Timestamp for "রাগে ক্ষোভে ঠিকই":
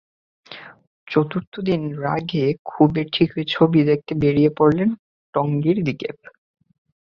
2.03-3.43